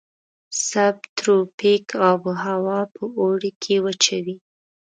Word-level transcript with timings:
سب 0.69 0.95
تروپیک 1.17 1.85
آب 2.11 2.23
هوا 2.43 2.79
په 2.95 3.03
اوړي 3.19 3.51
کې 3.63 3.75
وچه 3.85 4.17
وي. 4.25 4.37